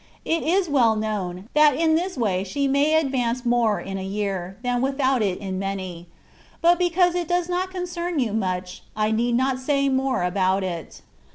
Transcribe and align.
It 0.25 0.41
is 0.41 0.67
well 0.67 0.97
known^ 0.97 1.43
that 1.53 1.75
in 1.75 1.93
this 1.93 2.17
way 2.17 2.43
she 2.43 2.67
may 2.67 2.95
advance 2.95 3.45
more 3.45 3.79
in 3.79 3.99
a 3.99 4.03
year, 4.03 4.57
than 4.63 4.81
without 4.81 5.21
it 5.21 5.37
in 5.37 5.59
many; 5.59 6.07
but 6.59 6.79
because 6.79 7.13
it 7.13 7.27
does 7.27 7.47
not 7.47 7.69
concern 7.69 8.17
you 8.17 8.33
much, 8.33 8.81
I 8.95 9.11
need 9.11 9.35
not 9.35 9.59
say 9.59 9.89
more 9.89 10.23
about 10.23 10.63
it. 10.63 11.03